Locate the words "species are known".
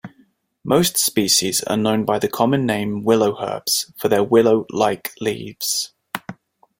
0.97-2.05